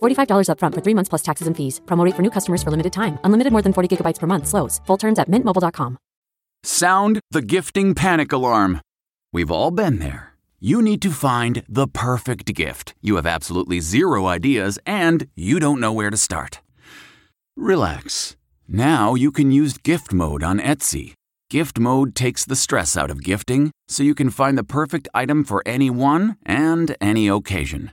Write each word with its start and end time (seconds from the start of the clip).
$45 0.00 0.48
upfront 0.50 0.74
for 0.74 0.80
three 0.80 0.94
months 0.94 1.08
plus 1.08 1.22
taxes 1.22 1.46
and 1.46 1.56
fees. 1.56 1.80
Promote 1.86 2.14
for 2.14 2.22
new 2.22 2.30
customers 2.30 2.62
for 2.62 2.70
limited 2.70 2.92
time. 2.92 3.18
Unlimited 3.24 3.52
more 3.52 3.62
than 3.62 3.72
40 3.72 3.96
gigabytes 3.96 4.18
per 4.18 4.26
month. 4.26 4.46
Slows. 4.46 4.80
Full 4.86 4.98
terms 4.98 5.18
at 5.18 5.28
mintmobile.com. 5.28 5.98
Sound 6.62 7.20
the 7.30 7.42
gifting 7.42 7.94
panic 7.94 8.32
alarm. 8.32 8.80
We've 9.32 9.50
all 9.50 9.70
been 9.70 9.98
there. 9.98 10.34
You 10.60 10.82
need 10.82 11.02
to 11.02 11.10
find 11.10 11.62
the 11.68 11.86
perfect 11.86 12.52
gift. 12.52 12.94
You 13.00 13.16
have 13.16 13.26
absolutely 13.26 13.78
zero 13.80 14.26
ideas 14.26 14.78
and 14.84 15.28
you 15.36 15.60
don't 15.60 15.80
know 15.80 15.92
where 15.92 16.10
to 16.10 16.16
start. 16.16 16.60
Relax. 17.56 18.36
Now 18.66 19.14
you 19.14 19.30
can 19.30 19.52
use 19.52 19.78
gift 19.78 20.12
mode 20.12 20.42
on 20.42 20.58
Etsy. 20.58 21.14
Gift 21.48 21.78
mode 21.78 22.14
takes 22.14 22.44
the 22.44 22.56
stress 22.56 22.96
out 22.96 23.10
of 23.10 23.22
gifting 23.22 23.70
so 23.86 24.02
you 24.02 24.14
can 24.14 24.30
find 24.30 24.58
the 24.58 24.64
perfect 24.64 25.08
item 25.14 25.44
for 25.44 25.62
anyone 25.64 26.36
and 26.44 26.96
any 27.00 27.28
occasion. 27.28 27.92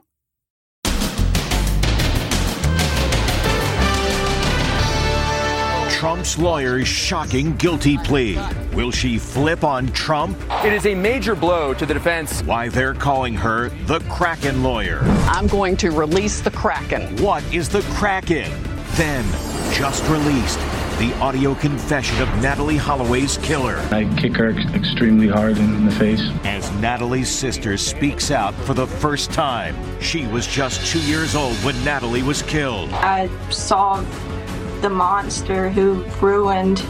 Trump's 5.91 6.37
lawyer's 6.37 6.87
shocking 6.87 7.55
guilty 7.57 7.97
plea. 7.97 8.39
Will 8.73 8.91
she 8.91 9.19
flip 9.19 9.63
on 9.63 9.87
Trump? 9.87 10.37
It 10.65 10.73
is 10.73 10.85
a 10.85 10.95
major 10.95 11.35
blow 11.35 11.73
to 11.75 11.85
the 11.85 11.93
defense. 11.93 12.41
Why 12.43 12.69
they're 12.69 12.93
calling 12.93 13.35
her 13.35 13.69
the 13.85 13.99
Kraken 14.09 14.63
lawyer. 14.63 14.99
I'm 15.27 15.47
going 15.47 15.77
to 15.77 15.91
release 15.91 16.41
the 16.41 16.51
Kraken. 16.51 17.17
What 17.17 17.43
is 17.53 17.69
the 17.69 17.81
Kraken? 17.93 18.51
Then, 18.93 19.23
just 19.73 20.03
released, 20.09 20.59
the 20.97 21.13
audio 21.19 21.55
confession 21.55 22.21
of 22.21 22.27
Natalee 22.43 22.77
Holloway's 22.77 23.37
killer. 23.37 23.77
I 23.91 24.05
kick 24.17 24.35
her 24.37 24.51
extremely 24.73 25.27
hard 25.27 25.57
in 25.57 25.85
the 25.85 25.91
face. 25.91 26.21
As 26.43 26.69
Natalee's 26.71 27.29
sister 27.29 27.77
speaks 27.77 28.31
out 28.31 28.53
for 28.53 28.73
the 28.73 28.87
first 28.87 29.31
time, 29.31 29.75
she 29.99 30.27
was 30.27 30.47
just 30.47 30.85
two 30.91 31.01
years 31.01 31.35
old 31.35 31.55
when 31.57 31.75
Natalee 31.75 32.23
was 32.23 32.41
killed. 32.43 32.89
I 32.93 33.29
saw 33.49 34.03
the 34.81 34.89
monster 34.89 35.69
who 35.69 36.03
ruined 36.21 36.83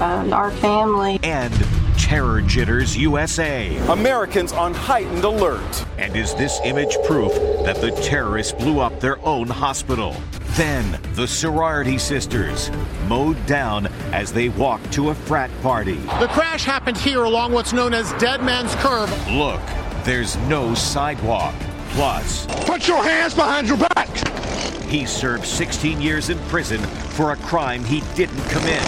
uh, 0.00 0.28
our 0.32 0.50
family. 0.50 1.18
And 1.22 1.52
Terror 1.96 2.40
Jitters 2.40 2.96
USA. 2.96 3.76
Americans 3.88 4.52
on 4.52 4.72
heightened 4.72 5.24
alert. 5.24 5.86
And 5.98 6.16
is 6.16 6.34
this 6.34 6.58
image 6.64 6.96
proof 7.06 7.32
that 7.64 7.80
the 7.80 7.90
terrorists 8.02 8.52
blew 8.52 8.80
up 8.80 8.98
their 9.00 9.24
own 9.26 9.48
hospital? 9.48 10.16
Then 10.56 10.98
the 11.14 11.28
sorority 11.28 11.98
sisters 11.98 12.70
mowed 13.06 13.44
down 13.46 13.86
as 14.12 14.32
they 14.32 14.48
walked 14.48 14.92
to 14.94 15.10
a 15.10 15.14
frat 15.14 15.50
party. 15.62 15.96
The 16.18 16.28
crash 16.28 16.64
happened 16.64 16.96
here 16.96 17.24
along 17.24 17.52
what's 17.52 17.72
known 17.72 17.94
as 17.94 18.12
Dead 18.14 18.42
Man's 18.42 18.74
Curve. 18.76 19.10
Look, 19.28 19.60
there's 20.04 20.36
no 20.48 20.74
sidewalk. 20.74 21.54
Plus, 21.90 22.46
put 22.66 22.88
your 22.88 23.02
hands 23.02 23.34
behind 23.34 23.68
your 23.68 23.76
back. 23.76 24.08
He 24.88 25.04
served 25.04 25.44
16 25.44 26.00
years 26.00 26.30
in 26.30 26.38
prison 26.48 26.80
for 26.80 27.32
a 27.32 27.36
crime 27.36 27.84
he 27.84 28.00
didn't 28.14 28.42
commit. 28.48 28.82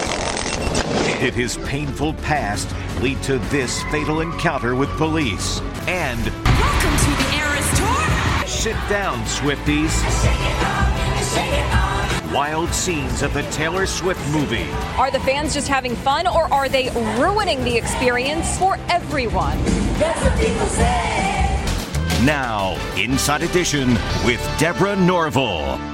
Did 1.20 1.34
his 1.34 1.58
painful 1.58 2.14
past 2.14 2.74
lead 3.02 3.22
to 3.24 3.36
this 3.50 3.82
fatal 3.84 4.22
encounter 4.22 4.74
with 4.74 4.88
police? 4.96 5.60
And 5.86 6.24
welcome 6.24 6.96
to 6.96 7.10
the 7.22 7.36
Eras 7.36 7.78
Tour. 7.78 8.46
Sit 8.46 8.76
down, 8.88 9.18
Swifties. 9.26 9.92
Wild 12.32 12.72
scenes 12.72 13.20
of 13.20 13.34
the 13.34 13.42
Taylor 13.50 13.84
Swift 13.84 14.26
movie. 14.30 14.70
Are 14.96 15.10
the 15.10 15.20
fans 15.20 15.52
just 15.52 15.68
having 15.68 15.94
fun 15.96 16.26
or 16.26 16.50
are 16.50 16.70
they 16.70 16.88
ruining 17.20 17.62
the 17.62 17.76
experience 17.76 18.58
for 18.58 18.78
everyone? 18.88 19.62
That's 19.98 20.22
what 20.22 20.38
people 20.40 20.66
say. 20.66 22.24
Now, 22.24 22.78
Inside 22.96 23.42
Edition 23.42 23.90
with 24.24 24.40
Deborah 24.58 24.96
Norville. 24.96 25.89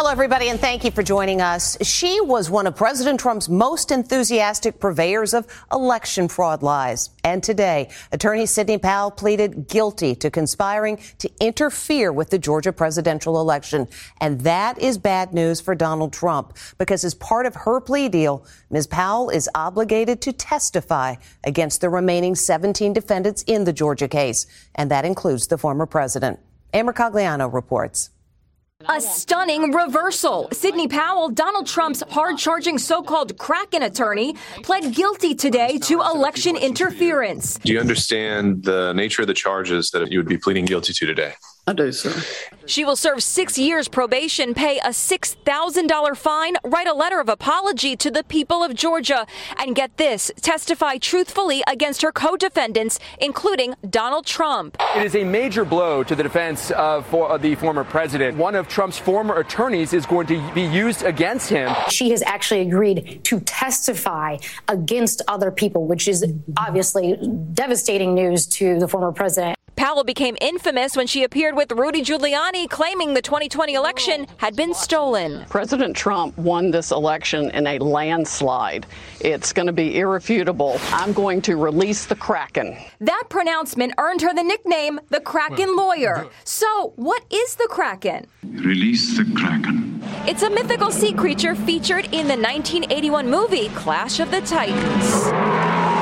Hello, 0.00 0.10
everybody, 0.10 0.48
and 0.48 0.58
thank 0.58 0.82
you 0.82 0.90
for 0.90 1.02
joining 1.02 1.42
us. 1.42 1.76
She 1.82 2.22
was 2.22 2.48
one 2.48 2.66
of 2.66 2.74
President 2.74 3.20
Trump's 3.20 3.50
most 3.50 3.90
enthusiastic 3.90 4.80
purveyors 4.80 5.34
of 5.34 5.46
election 5.70 6.26
fraud 6.26 6.62
lies. 6.62 7.10
And 7.22 7.42
today, 7.42 7.90
attorney 8.10 8.46
Sidney 8.46 8.78
Powell 8.78 9.10
pleaded 9.10 9.68
guilty 9.68 10.14
to 10.14 10.30
conspiring 10.30 11.00
to 11.18 11.30
interfere 11.38 12.12
with 12.12 12.30
the 12.30 12.38
Georgia 12.38 12.72
presidential 12.72 13.42
election. 13.42 13.86
And 14.22 14.40
that 14.40 14.80
is 14.80 14.96
bad 14.96 15.34
news 15.34 15.60
for 15.60 15.74
Donald 15.74 16.14
Trump 16.14 16.56
because 16.78 17.04
as 17.04 17.14
part 17.14 17.44
of 17.44 17.54
her 17.54 17.78
plea 17.78 18.08
deal, 18.08 18.46
Ms. 18.70 18.86
Powell 18.86 19.28
is 19.28 19.50
obligated 19.54 20.22
to 20.22 20.32
testify 20.32 21.16
against 21.44 21.82
the 21.82 21.90
remaining 21.90 22.34
17 22.34 22.94
defendants 22.94 23.42
in 23.42 23.64
the 23.64 23.72
Georgia 23.74 24.08
case. 24.08 24.46
And 24.74 24.90
that 24.90 25.04
includes 25.04 25.48
the 25.48 25.58
former 25.58 25.84
president. 25.84 26.40
Amber 26.72 26.94
Cagliano 26.94 27.52
reports. 27.52 28.08
A 28.88 28.98
stunning 28.98 29.72
reversal. 29.72 30.48
Sidney 30.52 30.88
Powell, 30.88 31.28
Donald 31.28 31.66
Trump's 31.66 32.02
hard 32.08 32.38
charging 32.38 32.78
so 32.78 33.02
called 33.02 33.36
Kraken 33.36 33.82
attorney, 33.82 34.34
pled 34.62 34.94
guilty 34.94 35.34
today 35.34 35.76
to 35.80 36.00
election 36.00 36.56
interference. 36.56 37.58
Do 37.58 37.74
you 37.74 37.78
understand 37.78 38.64
the 38.64 38.94
nature 38.94 39.20
of 39.20 39.28
the 39.28 39.34
charges 39.34 39.90
that 39.90 40.10
you 40.10 40.18
would 40.18 40.28
be 40.28 40.38
pleading 40.38 40.64
guilty 40.64 40.94
to 40.94 41.06
today? 41.06 41.34
I 41.66 41.72
do, 41.72 41.92
sir. 41.92 42.22
She 42.66 42.84
will 42.84 42.96
serve 42.96 43.22
six 43.22 43.58
years 43.58 43.86
probation, 43.86 44.54
pay 44.54 44.78
a 44.78 44.88
$6,000 44.88 46.16
fine, 46.16 46.56
write 46.64 46.86
a 46.86 46.92
letter 46.92 47.20
of 47.20 47.28
apology 47.28 47.96
to 47.96 48.10
the 48.10 48.24
people 48.24 48.64
of 48.64 48.74
Georgia, 48.74 49.26
and 49.58 49.74
get 49.74 49.96
this 49.96 50.30
testify 50.40 50.96
truthfully 50.96 51.62
against 51.66 52.02
her 52.02 52.12
co 52.12 52.36
defendants, 52.36 52.98
including 53.20 53.74
Donald 53.88 54.26
Trump. 54.26 54.76
It 54.96 55.04
is 55.04 55.14
a 55.14 55.24
major 55.24 55.64
blow 55.64 56.02
to 56.02 56.14
the 56.14 56.22
defense 56.22 56.70
of 56.72 57.06
for, 57.06 57.30
uh, 57.30 57.38
the 57.38 57.54
former 57.54 57.84
president. 57.84 58.36
One 58.36 58.54
of 58.54 58.68
Trump's 58.68 58.98
former 58.98 59.38
attorneys 59.38 59.92
is 59.92 60.06
going 60.06 60.26
to 60.28 60.52
be 60.54 60.62
used 60.62 61.02
against 61.02 61.50
him. 61.50 61.74
She 61.90 62.10
has 62.10 62.22
actually 62.22 62.60
agreed 62.60 63.20
to 63.24 63.40
testify 63.40 64.38
against 64.68 65.22
other 65.28 65.50
people, 65.50 65.86
which 65.86 66.08
is 66.08 66.24
obviously 66.56 67.16
devastating 67.52 68.14
news 68.14 68.46
to 68.46 68.78
the 68.78 68.88
former 68.88 69.12
president. 69.12 69.56
Powell 69.80 70.04
became 70.04 70.36
infamous 70.42 70.94
when 70.94 71.06
she 71.06 71.24
appeared 71.24 71.56
with 71.56 71.72
Rudy 71.72 72.02
Giuliani 72.02 72.68
claiming 72.68 73.14
the 73.14 73.22
2020 73.22 73.72
election 73.72 74.26
had 74.36 74.54
been 74.54 74.74
stolen. 74.74 75.46
President 75.48 75.96
Trump 75.96 76.36
won 76.36 76.70
this 76.70 76.90
election 76.90 77.50
in 77.52 77.66
a 77.66 77.78
landslide. 77.78 78.84
It's 79.20 79.54
going 79.54 79.68
to 79.68 79.72
be 79.72 79.98
irrefutable. 79.98 80.78
I'm 80.92 81.14
going 81.14 81.40
to 81.40 81.56
release 81.56 82.04
the 82.04 82.14
Kraken. 82.14 82.76
That 83.00 83.24
pronouncement 83.30 83.94
earned 83.96 84.20
her 84.20 84.34
the 84.34 84.42
nickname 84.42 85.00
the 85.08 85.20
Kraken 85.20 85.74
Lawyer. 85.74 86.28
So, 86.44 86.92
what 86.96 87.24
is 87.30 87.54
the 87.54 87.68
Kraken? 87.70 88.26
Release 88.42 89.16
the 89.16 89.24
Kraken. 89.34 90.02
It's 90.26 90.42
a 90.42 90.50
mythical 90.50 90.90
sea 90.90 91.14
creature 91.14 91.54
featured 91.54 92.04
in 92.12 92.28
the 92.28 92.36
1981 92.36 93.30
movie 93.30 93.70
Clash 93.70 94.20
of 94.20 94.30
the 94.30 94.42
Titans. 94.42 95.99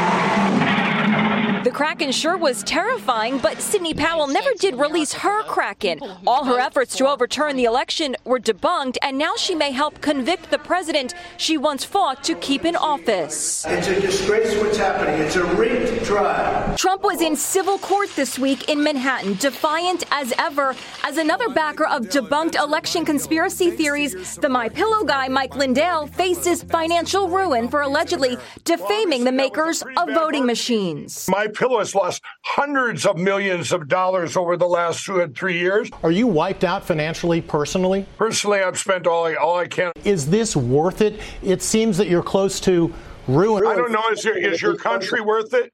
The 1.64 1.72
Kraken 1.72 2.12
sure 2.12 2.36
was 2.36 2.62
terrifying, 2.62 3.38
but 3.38 3.60
Sidney 3.60 3.92
Powell 3.92 4.28
never 4.28 4.50
did 4.60 4.76
release 4.76 5.12
her 5.12 5.42
Kraken. 5.42 5.98
All 6.24 6.44
her 6.44 6.60
efforts 6.60 6.96
to 6.96 7.08
overturn 7.08 7.56
the 7.56 7.64
election 7.64 8.14
were 8.24 8.38
debunked, 8.38 8.96
and 9.02 9.18
now 9.18 9.34
she 9.36 9.56
may 9.56 9.72
help 9.72 10.00
convict 10.00 10.50
the 10.50 10.58
president 10.58 11.14
she 11.36 11.58
once 11.58 11.84
fought 11.84 12.22
to 12.24 12.36
keep 12.36 12.64
in 12.64 12.76
office. 12.76 13.64
It's 13.66 13.88
a 13.88 14.00
disgrace 14.00 14.56
what's 14.62 14.76
happening. 14.76 15.20
It's 15.20 15.34
a 15.34 15.44
rigged 15.44 16.04
trial. 16.04 16.76
Trump 16.76 17.02
was 17.02 17.20
in 17.20 17.34
civil 17.34 17.78
court 17.78 18.08
this 18.14 18.38
week 18.38 18.68
in 18.68 18.80
Manhattan, 18.80 19.34
defiant 19.34 20.04
as 20.12 20.32
ever, 20.38 20.76
as 21.02 21.16
another 21.16 21.48
backer 21.48 21.86
of 21.86 22.02
debunked 22.02 22.54
election 22.54 23.04
conspiracy 23.04 23.72
theories. 23.72 24.36
The 24.36 24.48
My 24.48 24.68
Pillow 24.68 25.02
guy, 25.02 25.26
Mike 25.26 25.56
Lindell, 25.56 26.06
faces 26.06 26.62
financial 26.62 27.28
ruin 27.28 27.68
for 27.68 27.80
allegedly 27.80 28.36
defaming 28.64 29.24
the 29.24 29.32
makers 29.32 29.82
of 29.96 30.08
voting 30.14 30.46
machines. 30.46 31.28
My 31.28 31.48
Pillow 31.58 31.80
has 31.80 31.92
lost 31.92 32.22
hundreds 32.44 33.04
of 33.04 33.18
millions 33.18 33.72
of 33.72 33.88
dollars 33.88 34.36
over 34.36 34.56
the 34.56 34.66
last 34.66 35.04
two 35.04 35.20
and 35.20 35.36
three 35.36 35.58
years. 35.58 35.90
Are 36.04 36.10
you 36.12 36.28
wiped 36.28 36.62
out 36.62 36.84
financially, 36.84 37.40
personally? 37.40 38.06
Personally, 38.16 38.60
I've 38.60 38.78
spent 38.78 39.08
all 39.08 39.26
I, 39.26 39.34
all 39.34 39.56
I 39.56 39.66
can. 39.66 39.90
Is 40.04 40.30
this 40.30 40.54
worth 40.54 41.00
it? 41.00 41.18
It 41.42 41.60
seems 41.60 41.96
that 41.96 42.06
you're 42.06 42.22
close 42.22 42.60
to 42.60 42.94
ruin. 43.26 43.66
I 43.66 43.74
don't 43.74 43.90
know. 43.90 44.08
Is, 44.12 44.24
your, 44.24 44.38
is 44.38 44.62
your 44.62 44.76
country 44.76 45.20
worth 45.20 45.52
it? 45.52 45.72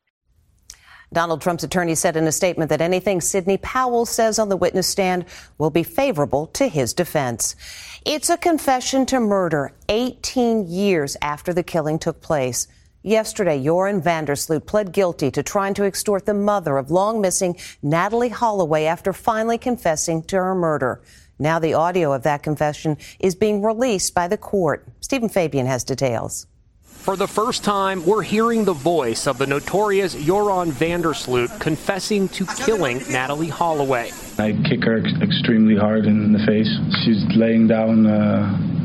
Donald 1.13 1.43
Trump's 1.43 1.65
attorney 1.65 1.95
said 1.95 2.17
in 2.17 2.27
a 2.27 2.33
statement 2.33 2.71
that 2.71 2.81
anything 2.81 3.21
Sidney 3.21 3.59
Powell 3.59 4.07
says 4.07 4.39
on 4.39 4.49
the 4.49 4.57
witness 4.57 4.89
stand 4.89 5.27
will 5.59 5.71
be 5.71 5.83
favorable 5.83 6.47
to 6.49 6.67
his 6.67 6.95
defense. 6.95 7.57
It's 8.07 8.31
a 8.31 8.39
confession 8.39 9.05
to 9.07 9.21
murder 9.21 9.73
18 9.91 10.67
years 10.67 11.15
after 11.21 11.53
the 11.53 11.63
killing 11.63 11.99
took 11.99 12.23
place. 12.23 12.69
Yesterday, 13.07 13.59
Joran 13.59 14.01
van 14.01 14.25
der 14.25 14.35
Sloot 14.35 14.65
pled 14.65 14.91
guilty 14.91 15.31
to 15.33 15.43
trying 15.43 15.75
to 15.75 15.85
extort 15.85 16.25
the 16.25 16.33
mother 16.33 16.79
of 16.79 16.91
long 16.91 17.21
missing 17.21 17.55
Natalee 17.85 18.31
Holloway 18.31 18.87
after 18.87 19.13
finally 19.13 19.59
confessing 19.59 20.23
to 20.23 20.37
her 20.37 20.55
murder. 20.55 21.03
Now 21.39 21.59
the 21.59 21.75
audio 21.75 22.15
of 22.15 22.23
that 22.23 22.43
confession 22.43 22.97
is 23.21 23.35
being 23.35 23.61
released 23.61 24.15
by 24.15 24.27
the 24.27 24.39
court. 24.39 24.89
Stephen 25.03 25.29
Fabian 25.29 25.67
has 25.67 25.85
details. 25.85 26.47
For 26.83 27.15
the 27.15 27.29
first 27.29 27.63
time, 27.63 28.07
we're 28.07 28.23
hearing 28.23 28.65
the 28.65 28.73
voice 28.73 29.27
of 29.27 29.37
the 29.37 29.47
notorious 29.47 30.15
Joran 30.15 30.73
van 30.73 31.03
der 31.03 31.13
Sloot 31.13 31.51
confessing 31.61 32.31
to 32.31 32.47
killing 32.47 33.01
Natalee 33.01 33.51
Holloway. 33.51 34.13
I 34.39 34.53
kick 34.67 34.83
her 34.85 35.05
extremely 35.21 35.77
hard 35.77 36.07
in 36.07 36.33
the 36.33 36.39
face. 36.47 36.75
She's 37.05 37.23
laying 37.37 37.67
down 37.67 38.07
uh, 38.07 38.84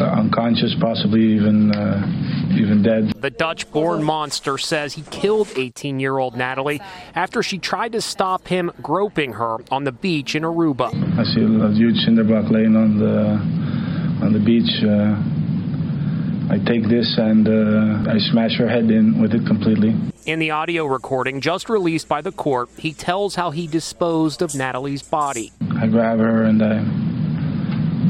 unconscious, 0.00 0.74
possibly 0.80 1.22
even 1.34 1.72
uh, 1.72 2.56
even 2.56 2.82
dead. 2.82 3.12
The 3.20 3.30
Dutch 3.30 3.70
born 3.70 4.02
monster 4.02 4.58
says 4.58 4.94
he 4.94 5.02
killed 5.02 5.48
18 5.56 6.00
year 6.00 6.18
old 6.18 6.34
Natalee 6.34 6.80
after 7.14 7.42
she 7.42 7.58
tried 7.58 7.92
to 7.92 8.00
stop 8.00 8.46
him 8.48 8.70
groping 8.82 9.32
her 9.34 9.58
on 9.70 9.84
the 9.84 9.92
beach 9.92 10.34
in 10.34 10.42
Aruba. 10.42 10.88
I 10.88 11.24
see 11.24 11.42
a 11.42 11.72
huge 11.72 11.96
cinderblock 12.06 12.50
laying 12.50 12.76
on 12.76 12.98
the 12.98 14.24
on 14.24 14.32
the 14.32 14.40
beach. 14.40 14.82
Uh, 14.82 15.16
I 16.48 16.58
take 16.58 16.88
this 16.88 17.16
and 17.18 17.48
uh, 17.48 18.10
I 18.10 18.18
smash 18.30 18.56
her 18.58 18.68
head 18.68 18.84
in 18.84 19.20
with 19.20 19.34
it 19.34 19.44
completely. 19.46 19.96
In 20.26 20.38
the 20.38 20.52
audio 20.52 20.86
recording 20.86 21.40
just 21.40 21.68
released 21.68 22.08
by 22.08 22.20
the 22.20 22.30
court, 22.30 22.68
he 22.78 22.92
tells 22.92 23.34
how 23.34 23.50
he 23.50 23.66
disposed 23.66 24.42
of 24.42 24.52
Natalee's 24.52 25.02
body. 25.02 25.52
I 25.80 25.88
grab 25.88 26.18
her 26.18 26.44
and 26.44 26.62
I 26.62 27.05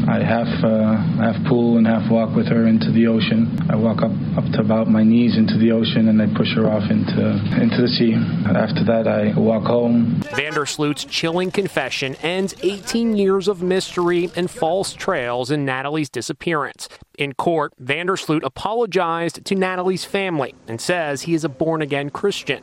I 0.08 0.22
half 0.22 0.64
uh, 0.64 0.96
half 1.18 1.36
pull 1.48 1.78
and 1.78 1.86
half 1.86 2.10
walk 2.10 2.34
with 2.36 2.46
her 2.46 2.68
into 2.68 2.92
the 2.92 3.08
ocean. 3.08 3.58
I 3.68 3.74
walk 3.74 4.02
up 4.02 4.12
up 4.36 4.44
to 4.52 4.60
about 4.60 4.88
my 4.88 5.02
knees 5.02 5.36
into 5.36 5.58
the 5.58 5.72
ocean 5.72 6.08
and 6.08 6.22
I 6.22 6.26
push 6.32 6.54
her 6.54 6.70
off 6.70 6.90
into 6.90 7.30
into 7.60 7.82
the 7.82 7.88
sea. 7.88 8.14
After 8.46 8.84
that, 8.84 9.08
I 9.08 9.36
walk 9.36 9.64
home. 9.64 10.22
Van 10.36 10.52
der 10.52 10.64
Sloot's 10.64 11.04
chilling 11.04 11.50
confession 11.50 12.14
ends 12.16 12.54
18 12.62 13.16
years 13.16 13.48
of 13.48 13.62
mystery 13.62 14.30
and 14.36 14.48
false 14.48 14.92
trails 14.92 15.50
in 15.50 15.66
Natalee's 15.66 16.08
disappearance. 16.08 16.88
In 17.18 17.32
court, 17.32 17.72
van 17.78 18.06
der 18.06 18.16
Sloot 18.16 18.44
apologized 18.44 19.44
to 19.44 19.56
Natalee's 19.56 20.04
family 20.04 20.54
and 20.68 20.80
says 20.80 21.22
he 21.22 21.34
is 21.34 21.42
a 21.42 21.48
born 21.48 21.82
again 21.82 22.10
Christian. 22.10 22.62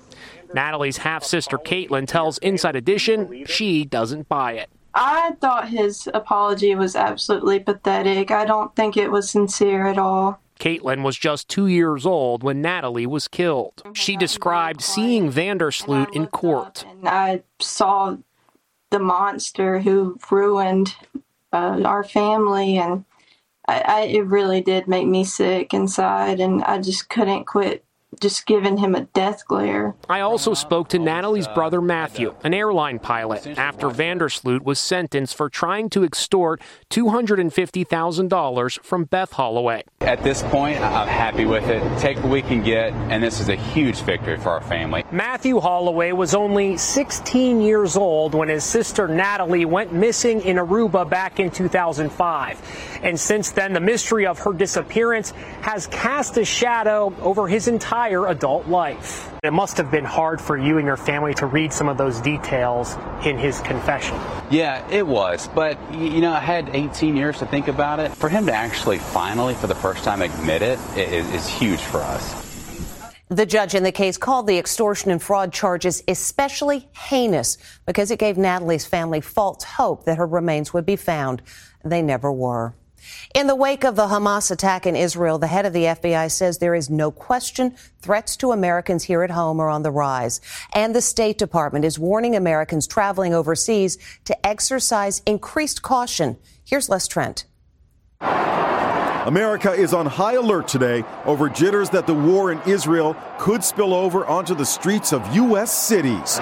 Natalee's 0.55 0.97
half 0.97 1.23
sister 1.23 1.57
Caitlin 1.57 2.07
tells 2.07 2.37
Inside 2.37 2.77
Edition 2.77 3.45
she 3.45 3.83
doesn't 3.83 4.29
buy 4.29 4.53
it. 4.53 4.69
I 4.95 5.31
thought 5.41 5.69
his 5.69 6.07
apology 6.13 6.75
was 6.75 6.95
absolutely 6.95 7.59
pathetic. 7.59 8.31
I 8.31 8.45
don't 8.45 8.75
think 8.75 8.95
it 8.95 9.11
was 9.11 9.29
sincere 9.29 9.87
at 9.87 9.97
all. 9.97 10.39
Caitlin 10.59 11.03
was 11.03 11.17
just 11.17 11.49
two 11.49 11.67
years 11.67 12.05
old 12.05 12.43
when 12.43 12.61
Natalee 12.61 13.07
was 13.07 13.27
killed. 13.27 13.81
She 13.93 14.15
described 14.15 14.81
seeing 14.81 15.29
van 15.29 15.57
der 15.57 15.71
Sloot 15.71 16.15
in 16.15 16.27
court. 16.27 16.85
And 16.87 17.09
I 17.09 17.43
saw 17.59 18.17
the 18.91 18.99
monster 18.99 19.79
who 19.79 20.17
ruined 20.29 20.95
uh, 21.51 21.81
our 21.83 22.03
family, 22.03 22.77
and 22.77 23.03
I, 23.67 23.79
I, 23.81 24.01
it 24.01 24.25
really 24.25 24.61
did 24.61 24.87
make 24.87 25.07
me 25.07 25.23
sick 25.23 25.73
inside, 25.73 26.39
and 26.39 26.63
I 26.63 26.77
just 26.77 27.09
couldn't 27.09 27.45
quit 27.45 27.83
just 28.19 28.45
giving 28.45 28.77
him 28.77 28.95
a 28.95 29.01
death 29.01 29.47
glare. 29.47 29.95
I 30.09 30.21
also 30.21 30.53
spoke 30.53 30.89
to 30.89 30.97
Natalee's 30.97 31.47
brother 31.47 31.81
Matthew, 31.81 32.35
an 32.43 32.53
airline 32.53 32.99
pilot, 32.99 33.45
after 33.57 33.89
van 33.89 34.17
der 34.17 34.29
Sloot 34.29 34.63
was 34.63 34.79
sentenced 34.79 35.35
for 35.35 35.49
trying 35.49 35.89
to 35.91 36.03
extort 36.03 36.61
$250,000 36.89 38.79
from 38.83 39.05
Beth 39.05 39.31
Holloway. 39.33 39.83
At 40.01 40.23
this 40.23 40.43
point, 40.43 40.79
I'm 40.79 41.07
happy 41.07 41.45
with 41.45 41.67
it. 41.69 41.81
Take 41.99 42.17
what 42.17 42.29
we 42.29 42.41
can 42.41 42.63
get, 42.63 42.93
and 42.93 43.23
this 43.23 43.39
is 43.39 43.49
a 43.49 43.55
huge 43.55 44.01
victory 44.01 44.37
for 44.37 44.49
our 44.49 44.61
family. 44.61 45.03
Matthew 45.11 45.59
Holloway 45.59 46.11
was 46.11 46.35
only 46.35 46.77
16 46.77 47.61
years 47.61 47.97
old 47.97 48.35
when 48.35 48.49
his 48.49 48.63
sister 48.63 49.07
Natalee 49.07 49.65
went 49.65 49.93
missing 49.93 50.41
in 50.41 50.57
Aruba 50.57 51.09
back 51.09 51.39
in 51.39 51.49
2005. 51.49 52.99
And 53.03 53.19
since 53.19 53.51
then, 53.51 53.73
the 53.73 53.79
mystery 53.79 54.25
of 54.25 54.39
her 54.39 54.53
disappearance 54.53 55.31
has 55.61 55.87
cast 55.87 56.37
a 56.37 56.45
shadow 56.45 57.13
over 57.21 57.47
his 57.47 57.67
entire 57.67 58.02
adult 58.27 58.67
life. 58.67 59.31
It 59.43 59.53
must 59.53 59.77
have 59.77 59.91
been 59.91 60.05
hard 60.05 60.39
for 60.39 60.57
you 60.57 60.77
and 60.77 60.85
your 60.85 60.97
family 60.97 61.33
to 61.35 61.45
read 61.45 61.73
some 61.73 61.87
of 61.87 61.97
those 61.97 62.19
details 62.21 62.95
in 63.25 63.37
his 63.37 63.59
confession. 63.61 64.15
Yeah, 64.49 64.87
it 64.89 65.05
was. 65.05 65.47
But, 65.47 65.77
you 65.93 66.21
know, 66.21 66.31
I 66.31 66.39
had 66.39 66.69
18 66.73 67.15
years 67.15 67.39
to 67.39 67.45
think 67.45 67.67
about 67.67 67.99
it. 67.99 68.11
For 68.11 68.29
him 68.29 68.45
to 68.47 68.53
actually 68.53 68.99
finally, 68.99 69.53
for 69.55 69.67
the 69.67 69.75
first 69.75 70.03
time, 70.03 70.21
admit 70.21 70.61
it 70.61 70.79
is, 70.95 71.29
is 71.33 71.47
huge 71.47 71.81
for 71.81 71.99
us. 72.01 72.43
The 73.29 73.45
judge 73.45 73.73
in 73.73 73.83
the 73.83 73.91
case 73.91 74.17
called 74.17 74.45
the 74.45 74.59
extortion 74.59 75.09
and 75.09 75.21
fraud 75.21 75.51
charges 75.51 76.03
especially 76.07 76.87
heinous 76.95 77.57
because 77.85 78.11
it 78.11 78.19
gave 78.19 78.35
Natalee's 78.35 78.85
family 78.85 79.21
false 79.21 79.63
hope 79.63 80.05
that 80.05 80.17
her 80.17 80.27
remains 80.27 80.73
would 80.73 80.85
be 80.85 80.97
found. 80.97 81.41
They 81.83 82.01
never 82.01 82.31
were. 82.31 82.75
In 83.33 83.47
the 83.47 83.55
wake 83.55 83.83
of 83.83 83.95
the 83.95 84.07
Hamas 84.07 84.51
attack 84.51 84.85
in 84.85 84.95
Israel, 84.95 85.37
the 85.37 85.47
head 85.47 85.65
of 85.65 85.73
the 85.73 85.85
FBI 85.85 86.31
says 86.31 86.57
there 86.57 86.75
is 86.75 86.89
no 86.89 87.11
question 87.11 87.75
threats 88.01 88.35
to 88.37 88.51
Americans 88.51 89.03
here 89.03 89.23
at 89.23 89.31
home 89.31 89.59
are 89.59 89.69
on 89.69 89.83
the 89.83 89.91
rise. 89.91 90.41
And 90.73 90.95
the 90.95 91.01
State 91.01 91.37
Department 91.37 91.85
is 91.85 91.97
warning 91.97 92.35
Americans 92.35 92.87
traveling 92.87 93.33
overseas 93.33 93.97
to 94.25 94.45
exercise 94.45 95.21
increased 95.25 95.81
caution. 95.81 96.37
Here's 96.65 96.89
Les 96.89 97.07
Trent. 97.07 97.45
America 99.25 99.71
is 99.71 99.93
on 99.93 100.05
high 100.05 100.33
alert 100.33 100.67
today 100.67 101.01
over 101.25 101.47
jitters 101.47 101.89
that 101.91 102.05
the 102.05 102.13
war 102.13 102.51
in 102.51 102.59
Israel 102.67 103.15
could 103.39 103.63
spill 103.63 103.93
over 103.93 104.25
onto 104.25 104.53
the 104.53 104.65
streets 104.65 105.13
of 105.13 105.25
U.S. 105.33 105.71
cities. 105.71 106.39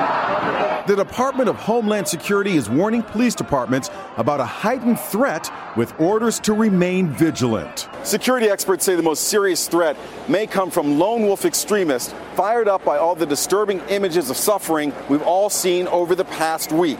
The 0.87 0.95
Department 0.95 1.47
of 1.47 1.57
Homeland 1.57 2.07
Security 2.07 2.57
is 2.57 2.71
warning 2.71 3.03
police 3.03 3.35
departments 3.35 3.91
about 4.17 4.39
a 4.39 4.45
heightened 4.45 4.99
threat 4.99 5.51
with 5.77 5.93
orders 5.99 6.39
to 6.39 6.53
remain 6.53 7.09
vigilant. 7.09 7.87
Security 8.01 8.47
experts 8.47 8.83
say 8.83 8.95
the 8.95 9.03
most 9.03 9.27
serious 9.27 9.67
threat 9.67 9.95
may 10.27 10.47
come 10.47 10.71
from 10.71 10.97
lone 10.97 11.21
wolf 11.21 11.45
extremists 11.45 12.15
fired 12.35 12.67
up 12.67 12.83
by 12.83 12.97
all 12.97 13.13
the 13.13 13.27
disturbing 13.27 13.79
images 13.89 14.31
of 14.31 14.37
suffering 14.37 14.91
we've 15.07 15.21
all 15.21 15.51
seen 15.51 15.87
over 15.89 16.15
the 16.15 16.25
past 16.25 16.71
week. 16.71 16.99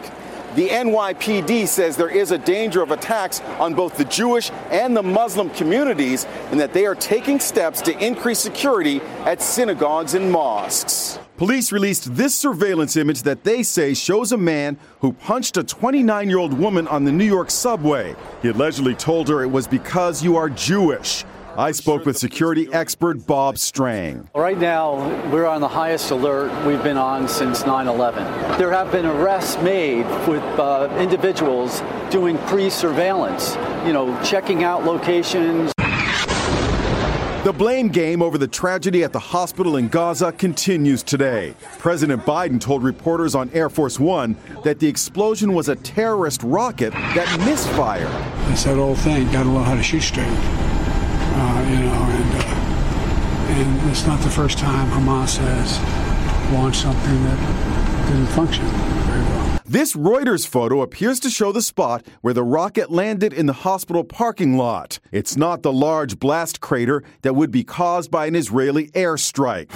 The 0.54 0.68
NYPD 0.68 1.66
says 1.66 1.96
there 1.96 2.10
is 2.10 2.30
a 2.30 2.36
danger 2.36 2.82
of 2.82 2.90
attacks 2.90 3.40
on 3.58 3.72
both 3.72 3.96
the 3.96 4.04
Jewish 4.04 4.50
and 4.70 4.94
the 4.94 5.02
Muslim 5.02 5.48
communities 5.48 6.26
and 6.50 6.60
that 6.60 6.74
they 6.74 6.84
are 6.84 6.94
taking 6.94 7.40
steps 7.40 7.80
to 7.82 7.98
increase 8.04 8.38
security 8.38 9.00
at 9.24 9.40
synagogues 9.40 10.12
and 10.12 10.30
mosques. 10.30 11.18
Police 11.38 11.72
released 11.72 12.14
this 12.16 12.34
surveillance 12.34 12.96
image 12.96 13.22
that 13.22 13.44
they 13.44 13.62
say 13.62 13.94
shows 13.94 14.30
a 14.32 14.36
man 14.36 14.76
who 15.00 15.14
punched 15.14 15.56
a 15.56 15.64
29 15.64 16.28
year 16.28 16.38
old 16.38 16.52
woman 16.52 16.86
on 16.86 17.04
the 17.04 17.12
New 17.12 17.24
York 17.24 17.50
subway. 17.50 18.14
He 18.42 18.48
allegedly 18.48 18.94
told 18.94 19.30
her 19.30 19.42
it 19.42 19.50
was 19.50 19.66
because 19.66 20.22
you 20.22 20.36
are 20.36 20.50
Jewish. 20.50 21.24
I 21.56 21.72
spoke 21.72 22.06
with 22.06 22.16
security 22.16 22.72
expert 22.72 23.26
Bob 23.26 23.58
Strang. 23.58 24.30
Right 24.34 24.56
now, 24.56 24.94
we're 25.30 25.44
on 25.44 25.60
the 25.60 25.68
highest 25.68 26.10
alert 26.10 26.50
we've 26.66 26.82
been 26.82 26.96
on 26.96 27.28
since 27.28 27.66
9 27.66 27.88
11. 27.88 28.24
There 28.58 28.70
have 28.70 28.90
been 28.90 29.04
arrests 29.04 29.60
made 29.60 30.06
with 30.26 30.42
uh, 30.58 30.88
individuals 30.98 31.82
doing 32.10 32.38
pre 32.38 32.70
surveillance, 32.70 33.56
you 33.86 33.92
know, 33.92 34.18
checking 34.22 34.64
out 34.64 34.84
locations. 34.84 35.72
The 37.44 37.52
blame 37.52 37.88
game 37.88 38.22
over 38.22 38.38
the 38.38 38.48
tragedy 38.48 39.04
at 39.04 39.12
the 39.12 39.18
hospital 39.18 39.76
in 39.76 39.88
Gaza 39.88 40.32
continues 40.32 41.02
today. 41.02 41.54
President 41.78 42.22
Biden 42.22 42.60
told 42.60 42.82
reporters 42.82 43.34
on 43.34 43.50
Air 43.50 43.68
Force 43.68 44.00
One 44.00 44.36
that 44.64 44.78
the 44.78 44.88
explosion 44.88 45.52
was 45.52 45.68
a 45.68 45.76
terrorist 45.76 46.42
rocket 46.44 46.92
that 46.92 47.44
misfired. 47.44 48.08
It's 48.50 48.64
that 48.64 48.78
old 48.78 48.96
thing, 48.98 49.30
gotta 49.32 49.50
learn 49.50 49.64
how 49.64 49.74
to 49.74 49.82
shoot 49.82 50.00
straight. 50.00 50.62
You 51.72 51.78
know, 51.78 51.90
and, 51.90 52.34
uh, 52.34 53.48
and 53.48 53.90
it's 53.90 54.06
not 54.06 54.20
the 54.20 54.28
first 54.28 54.58
time 54.58 54.90
Hamas 54.90 55.38
has 55.38 56.52
launched 56.52 56.82
something 56.82 57.24
that 57.24 58.08
didn't 58.08 58.26
function 58.26 58.66
very 58.66 59.22
well. 59.22 59.58
This 59.64 59.96
Reuters 59.96 60.46
photo 60.46 60.82
appears 60.82 61.18
to 61.20 61.30
show 61.30 61.50
the 61.50 61.62
spot 61.62 62.06
where 62.20 62.34
the 62.34 62.42
rocket 62.42 62.90
landed 62.90 63.32
in 63.32 63.46
the 63.46 63.54
hospital 63.54 64.04
parking 64.04 64.58
lot. 64.58 64.98
It's 65.12 65.34
not 65.34 65.62
the 65.62 65.72
large 65.72 66.18
blast 66.18 66.60
crater 66.60 67.02
that 67.22 67.36
would 67.36 67.50
be 67.50 67.64
caused 67.64 68.10
by 68.10 68.26
an 68.26 68.36
Israeli 68.36 68.88
airstrike. 68.88 69.70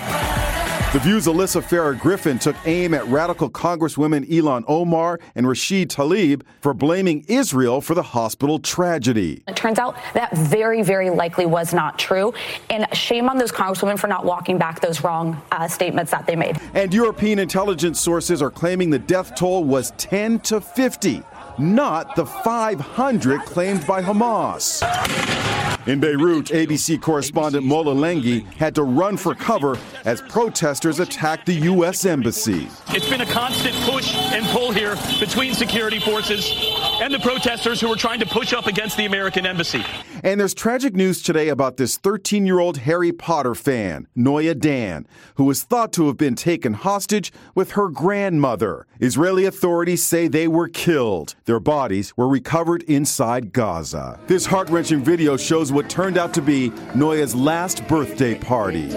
The 0.97 1.03
View's 1.03 1.26
Alyssa 1.26 1.62
Farah 1.62 2.00
Griffin 2.00 2.38
took 2.38 2.57
aim 2.65 2.95
at 2.95 3.07
radical 3.09 3.50
Congresswomen 3.50 4.26
Ilhan 4.31 4.65
Omar 4.67 5.21
and 5.35 5.45
Rashida 5.45 5.88
Tlaib 5.88 6.41
for 6.62 6.73
blaming 6.73 7.23
Israel 7.29 7.83
for 7.83 7.93
the 7.93 8.03
hospital 8.03 8.59
tragedy. 8.59 9.43
It 9.47 9.57
turns 9.57 9.79
out 9.79 9.99
that 10.15 10.35
very, 10.35 10.81
very 10.81 11.11
likely 11.11 11.45
was 11.45 11.75
not 11.75 11.99
true. 11.99 12.33
And 12.71 12.87
shame 12.97 13.29
on 13.29 13.37
those 13.37 13.53
congresswomen 13.53 13.99
for 13.99 14.07
not 14.07 14.25
walking 14.25 14.57
back 14.57 14.81
those 14.81 15.05
wrong 15.05 15.38
uh, 15.53 15.69
statements 15.69 16.11
that 16.12 16.26
they 16.26 16.35
made. 16.35 16.59
And 16.73 16.95
European 16.95 17.41
intelligence 17.41 18.00
sources 18.00 18.41
are 18.41 18.50
claiming 18.50 18.88
the 18.88 18.99
death 18.99 19.35
toll 19.35 19.65
was 19.65 19.91
10 19.99 20.38
to 20.49 20.62
50, 20.62 21.21
not 21.59 22.17
the 22.17 22.25
500 22.25 23.41
claimed 23.43 23.87
by 23.87 24.00
Hamas. 24.00 25.75
In 25.87 26.00
Beirut, 26.00 26.47
ABC 26.47 27.00
correspondent 27.00 27.64
Mola 27.64 27.95
Lenghi 27.95 28.45
had 28.55 28.75
to 28.75 28.83
run 28.83 29.16
for 29.16 29.37
cover 29.37 29.78
as 30.05 30.21
protesters 30.21 30.99
attacked 30.99 31.47
the 31.47 31.55
U.S. 31.55 32.05
Embassy. 32.05 32.66
It's 32.88 33.09
been 33.09 33.21
a 33.21 33.26
constant 33.26 33.76
push 33.83 34.12
and 34.16 34.45
pull 34.47 34.73
here 34.73 34.97
between 35.21 35.55
security 35.55 36.00
forces 36.00 36.52
and 37.00 37.14
the 37.14 37.21
protesters 37.21 37.81
who 37.81 37.88
were 37.88 37.95
trying 37.95 38.19
to 38.19 38.26
push 38.26 38.52
up 38.52 38.66
against 38.66 38.97
the 38.97 39.05
American 39.05 39.47
embassy. 39.47 39.85
And 40.25 40.40
there's 40.40 40.55
tragic 40.55 40.97
news 40.97 41.23
today 41.23 41.50
about 41.50 41.76
this 41.76 41.97
13 41.99 42.47
year 42.47 42.59
old 42.59 42.78
Harry 42.78 43.12
Potter 43.12 43.55
fan, 43.55 44.09
Noya 44.16 44.59
Dan, 44.59 45.07
who 45.37 45.45
was 45.45 45.62
thought 45.62 45.93
to 45.93 46.09
have 46.09 46.16
been 46.16 46.35
taken 46.35 46.73
hostage 46.73 47.33
with 47.55 47.73
her 47.73 47.88
grandmother. 47.90 48.88
Israeli 48.99 49.45
authorities 49.45 50.02
say 50.02 50.26
they 50.26 50.49
were 50.49 50.69
killed. 50.69 51.37
Their 51.45 51.61
bodies 51.61 52.16
were 52.16 52.26
recovered 52.26 52.83
inside 52.85 53.52
Gaza. 53.52 54.19
This 54.26 54.47
heart 54.47 54.69
wrenching 54.69 55.05
video 55.05 55.37
shows 55.37 55.71
what 55.76 55.90
turned 55.90 56.16
out 56.16 56.33
to 56.33 56.40
be 56.40 56.73
Noya's 56.95 57.35
last 57.35 57.87
birthday 57.87 58.35
party. 58.35 58.88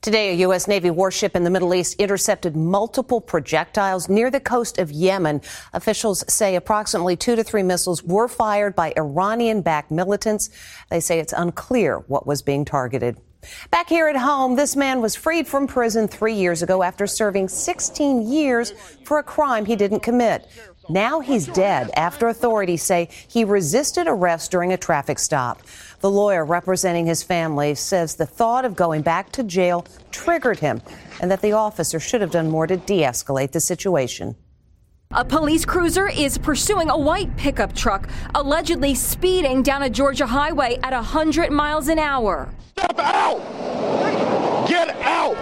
Today, 0.00 0.30
a 0.30 0.34
U.S. 0.36 0.66
Navy 0.66 0.90
warship 0.90 1.36
in 1.36 1.44
the 1.44 1.50
Middle 1.50 1.74
East 1.74 1.96
intercepted 1.98 2.56
multiple 2.56 3.20
projectiles 3.20 4.08
near 4.08 4.30
the 4.30 4.40
coast 4.40 4.78
of 4.78 4.90
Yemen. 4.90 5.42
Officials 5.74 6.24
say 6.32 6.56
approximately 6.56 7.14
two 7.14 7.36
to 7.36 7.44
three 7.44 7.62
missiles 7.62 8.02
were 8.02 8.26
fired 8.26 8.74
by 8.74 8.94
Iranian 8.96 9.60
backed 9.60 9.90
militants. 9.90 10.48
They 10.88 11.00
say 11.00 11.18
it's 11.18 11.34
unclear 11.34 11.98
what 12.08 12.26
was 12.26 12.40
being 12.40 12.64
targeted. 12.64 13.18
Back 13.70 13.88
here 13.88 14.08
at 14.08 14.16
home, 14.16 14.56
this 14.56 14.76
man 14.76 15.00
was 15.00 15.14
freed 15.14 15.46
from 15.46 15.66
prison 15.66 16.08
three 16.08 16.34
years 16.34 16.62
ago 16.62 16.82
after 16.82 17.06
serving 17.06 17.48
16 17.48 18.32
years 18.32 18.72
for 19.04 19.18
a 19.18 19.22
crime 19.22 19.64
he 19.64 19.76
didn't 19.76 20.00
commit. 20.00 20.48
Now 20.90 21.20
he's 21.20 21.46
dead 21.46 21.90
after 21.96 22.28
authorities 22.28 22.82
say 22.82 23.10
he 23.28 23.44
resisted 23.44 24.06
arrest 24.06 24.50
during 24.50 24.72
a 24.72 24.78
traffic 24.78 25.18
stop. 25.18 25.60
The 26.00 26.10
lawyer 26.10 26.46
representing 26.46 27.04
his 27.04 27.22
family 27.22 27.74
says 27.74 28.14
the 28.14 28.24
thought 28.24 28.64
of 28.64 28.74
going 28.74 29.02
back 29.02 29.30
to 29.32 29.42
jail 29.42 29.84
triggered 30.10 30.60
him 30.60 30.80
and 31.20 31.30
that 31.30 31.42
the 31.42 31.52
officer 31.52 32.00
should 32.00 32.22
have 32.22 32.30
done 32.30 32.48
more 32.50 32.66
to 32.66 32.78
de 32.78 33.02
escalate 33.02 33.52
the 33.52 33.60
situation. 33.60 34.34
A 35.10 35.24
police 35.24 35.64
cruiser 35.64 36.08
is 36.08 36.38
pursuing 36.38 36.90
a 36.90 36.98
white 36.98 37.34
pickup 37.36 37.74
truck, 37.74 38.08
allegedly 38.34 38.94
speeding 38.94 39.62
down 39.62 39.82
a 39.82 39.90
Georgia 39.90 40.26
highway 40.26 40.78
at 40.82 40.92
100 40.92 41.50
miles 41.50 41.88
an 41.88 41.98
hour. 41.98 42.48
Step 42.76 42.98
out! 42.98 44.68
Get 44.68 44.90
out! 45.00 45.36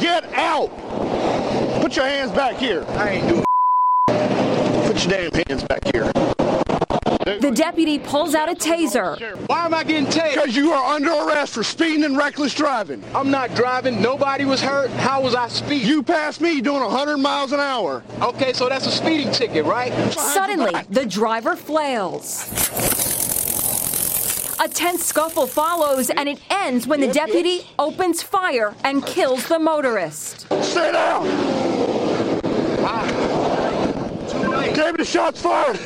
Get 0.00 0.24
out! 0.32 0.89
Put 1.90 1.96
your 1.96 2.06
hands 2.06 2.30
back 2.30 2.54
here. 2.54 2.84
I 2.90 3.08
ain't 3.08 3.28
doing 3.28 3.44
Put 4.86 5.04
your 5.04 5.28
damn 5.28 5.44
hands 5.48 5.64
back 5.64 5.82
here. 5.92 6.04
The 7.40 7.50
deputy 7.52 7.98
pulls 7.98 8.36
out 8.36 8.48
a 8.48 8.54
taser. 8.54 9.36
Why 9.48 9.64
am 9.64 9.74
I 9.74 9.82
getting 9.82 10.06
tased? 10.06 10.34
Because 10.34 10.54
you 10.54 10.70
are 10.70 10.94
under 10.94 11.10
arrest 11.10 11.52
for 11.54 11.64
speeding 11.64 12.04
and 12.04 12.16
reckless 12.16 12.54
driving. 12.54 13.02
I'm 13.12 13.32
not 13.32 13.56
driving. 13.56 14.00
Nobody 14.00 14.44
was 14.44 14.62
hurt. 14.62 14.88
How 14.90 15.20
was 15.20 15.34
I 15.34 15.48
speeding? 15.48 15.88
You 15.88 16.04
passed 16.04 16.40
me 16.40 16.60
doing 16.60 16.80
100 16.80 17.18
miles 17.18 17.50
an 17.50 17.58
hour. 17.58 18.04
Okay, 18.22 18.52
so 18.52 18.68
that's 18.68 18.86
a 18.86 18.92
speeding 18.92 19.32
ticket, 19.32 19.64
right? 19.64 19.92
Suddenly, 20.12 20.72
the 20.90 21.04
driver 21.04 21.56
flails. 21.56 22.48
A 24.62 24.68
tense 24.68 25.06
scuffle 25.06 25.48
follows, 25.48 26.08
and 26.10 26.28
it 26.28 26.38
ends 26.50 26.86
when 26.86 27.00
the 27.00 27.08
deputy 27.08 27.66
opens 27.80 28.22
fire 28.22 28.76
and 28.84 29.04
kills 29.04 29.48
the 29.48 29.58
motorist. 29.58 30.42
Sit 30.62 30.92
down. 30.92 31.69
Camden, 34.74 35.04
shots 35.04 35.42
fired. 35.42 35.76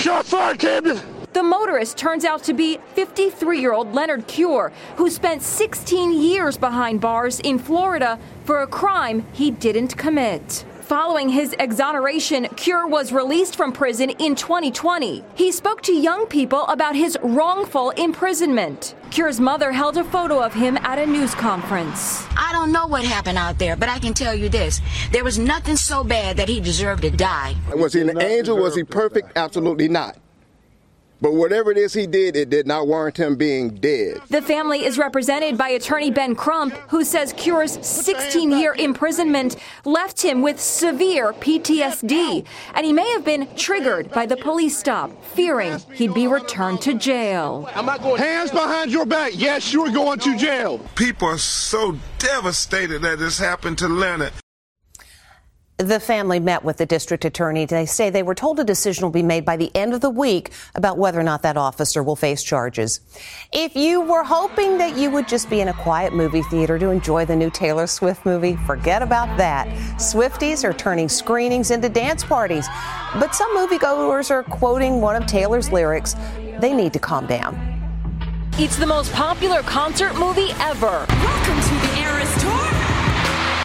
Shots 0.00 0.30
fired, 0.30 0.58
Camden. 0.58 1.00
The 1.32 1.42
motorist 1.42 1.96
turns 1.96 2.24
out 2.24 2.42
to 2.44 2.52
be 2.52 2.78
53 2.94 3.60
year 3.60 3.72
old 3.72 3.94
Leonard 3.94 4.26
Cure, 4.26 4.72
who 4.96 5.08
spent 5.08 5.42
16 5.42 6.12
years 6.12 6.58
behind 6.58 7.00
bars 7.00 7.40
in 7.40 7.58
Florida 7.58 8.18
for 8.44 8.62
a 8.62 8.66
crime 8.66 9.24
he 9.32 9.50
didn't 9.50 9.96
commit. 9.96 10.64
Following 10.82 11.28
his 11.28 11.54
exoneration, 11.60 12.48
Cure 12.56 12.86
was 12.86 13.12
released 13.12 13.54
from 13.54 13.72
prison 13.72 14.10
in 14.10 14.34
2020. 14.34 15.22
He 15.36 15.52
spoke 15.52 15.82
to 15.82 15.92
young 15.92 16.26
people 16.26 16.66
about 16.66 16.96
his 16.96 17.16
wrongful 17.22 17.90
imprisonment. 17.90 18.96
Cure's 19.10 19.38
mother 19.38 19.70
held 19.70 19.96
a 19.96 20.04
photo 20.04 20.42
of 20.42 20.52
him 20.52 20.76
at 20.78 20.98
a 20.98 21.06
news 21.06 21.34
conference. 21.36 22.26
I 22.50 22.52
don't 22.52 22.72
know 22.72 22.88
what 22.88 23.04
happened 23.04 23.38
out 23.38 23.60
there, 23.60 23.76
but 23.76 23.88
I 23.88 24.00
can 24.00 24.12
tell 24.12 24.34
you 24.34 24.48
this. 24.48 24.80
There 25.12 25.22
was 25.22 25.38
nothing 25.38 25.76
so 25.76 26.02
bad 26.02 26.36
that 26.38 26.48
he 26.48 26.58
deserved 26.58 27.02
to 27.02 27.10
die. 27.10 27.54
Was 27.72 27.92
he 27.92 28.00
an 28.00 28.20
angel? 28.20 28.56
Was 28.56 28.74
he 28.74 28.82
perfect? 28.82 29.30
Absolutely 29.36 29.86
not. 29.86 30.16
But 31.20 31.34
whatever 31.34 31.70
it 31.70 31.76
is 31.76 31.92
he 31.92 32.06
did, 32.06 32.34
it 32.34 32.48
did 32.48 32.66
not 32.66 32.86
warrant 32.86 33.18
him 33.18 33.36
being 33.36 33.70
dead. 33.70 34.20
The 34.28 34.40
family 34.40 34.84
is 34.84 34.96
represented 34.96 35.58
by 35.58 35.68
attorney 35.70 36.10
Ben 36.10 36.34
Crump, 36.34 36.72
who 36.88 37.04
says 37.04 37.34
Cure's 37.34 37.78
16 37.86 38.50
year 38.52 38.74
imprisonment 38.74 39.56
left 39.84 40.22
him 40.22 40.40
with 40.40 40.58
severe 40.58 41.32
PTSD, 41.34 42.46
and 42.74 42.86
he 42.86 42.92
may 42.92 43.08
have 43.10 43.24
been 43.24 43.48
triggered 43.54 44.10
by 44.10 44.24
the 44.26 44.36
police 44.36 44.78
stop, 44.78 45.10
fearing 45.24 45.78
he'd 45.94 46.14
be 46.14 46.26
returned 46.26 46.80
to 46.82 46.94
jail. 46.94 47.64
Hands 47.64 48.50
behind 48.50 48.90
your 48.90 49.06
back. 49.06 49.32
Yes, 49.34 49.72
you're 49.72 49.90
going 49.90 50.18
to 50.20 50.36
jail. 50.38 50.80
People 50.94 51.28
are 51.28 51.38
so 51.38 51.96
devastated 52.18 53.02
that 53.02 53.18
this 53.18 53.38
happened 53.38 53.78
to 53.78 53.88
Leonard. 53.88 54.32
The 55.80 55.98
family 55.98 56.40
met 56.40 56.62
with 56.62 56.76
the 56.76 56.84
district 56.84 57.24
attorney. 57.24 57.64
They 57.64 57.86
say 57.86 58.10
they 58.10 58.22
were 58.22 58.34
told 58.34 58.60
a 58.60 58.64
decision 58.64 59.02
will 59.02 59.10
be 59.10 59.22
made 59.22 59.46
by 59.46 59.56
the 59.56 59.74
end 59.74 59.94
of 59.94 60.02
the 60.02 60.10
week 60.10 60.50
about 60.74 60.98
whether 60.98 61.18
or 61.18 61.22
not 61.22 61.40
that 61.40 61.56
officer 61.56 62.02
will 62.02 62.16
face 62.16 62.42
charges. 62.42 63.00
If 63.50 63.74
you 63.74 64.02
were 64.02 64.22
hoping 64.22 64.76
that 64.76 64.98
you 64.98 65.10
would 65.10 65.26
just 65.26 65.48
be 65.48 65.62
in 65.62 65.68
a 65.68 65.72
quiet 65.72 66.12
movie 66.12 66.42
theater 66.42 66.78
to 66.78 66.90
enjoy 66.90 67.24
the 67.24 67.34
new 67.34 67.48
Taylor 67.48 67.86
Swift 67.86 68.26
movie, 68.26 68.56
forget 68.66 69.00
about 69.00 69.34
that. 69.38 69.68
Swifties 69.96 70.64
are 70.64 70.74
turning 70.74 71.08
screenings 71.08 71.70
into 71.70 71.88
dance 71.88 72.24
parties. 72.24 72.68
But 73.14 73.34
some 73.34 73.56
moviegoers 73.56 74.30
are 74.30 74.42
quoting 74.42 75.00
one 75.00 75.16
of 75.16 75.26
Taylor's 75.26 75.72
lyrics. 75.72 76.14
They 76.60 76.74
need 76.74 76.92
to 76.92 76.98
calm 76.98 77.26
down. 77.26 77.56
It's 78.58 78.76
the 78.76 78.86
most 78.86 79.10
popular 79.14 79.62
concert 79.62 80.14
movie 80.18 80.50
ever. 80.58 81.06
Welcome 81.08 81.58
to 81.58 81.88
the 81.88 82.00
Eras 82.02 82.42
Tour. 82.42 82.59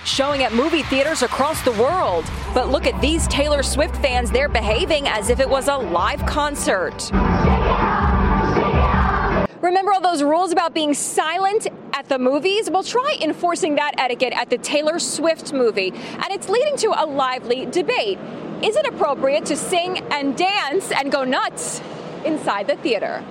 Showing 0.06 0.44
at 0.44 0.54
movie 0.54 0.84
theaters 0.84 1.24
across 1.24 1.64
the 1.64 1.72
world. 1.72 2.26
But 2.54 2.70
look 2.70 2.86
at 2.86 3.02
these 3.02 3.28
Taylor 3.28 3.64
Swift 3.64 3.96
fans, 3.98 4.30
they're 4.30 4.48
behaving 4.48 5.08
as 5.08 5.32
if 5.32 5.40
it 5.40 5.50
was 5.50 5.68
a 5.68 5.76
live 5.76 6.24
concert. 6.28 7.10
Remember 9.62 9.94
all 9.94 10.02
those 10.02 10.22
rules 10.22 10.52
about 10.52 10.76
being 10.76 10.94
silent 10.94 11.66
at 11.94 12.08
the 12.08 12.20
movies? 12.20 12.70
Well, 12.70 12.84
try 12.84 13.18
enforcing 13.20 13.76
that 13.78 13.96
etiquette 13.98 14.34
at 14.34 14.52
the 14.52 14.60
Taylor 14.60 15.00
Swift 15.00 15.54
movie. 15.54 15.92
And 15.92 16.28
it's 16.30 16.50
leading 16.50 16.78
to 16.78 16.94
a 16.96 17.04
lively 17.04 17.66
debate. 17.66 18.20
Is 18.62 18.76
it 18.76 18.86
appropriate 18.86 19.46
to 19.48 19.56
sing 19.56 19.98
and 20.12 20.38
dance 20.38 20.92
and 20.92 21.12
go 21.12 21.24
nuts 21.24 21.82
inside 22.26 22.68
the 22.68 22.76
theater? 22.78 23.24